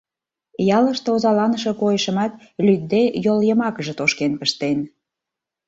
[0.77, 2.33] Ялыште озаланыше койышымат
[2.65, 4.77] лӱдде йол йымакыже тошкен пыштен.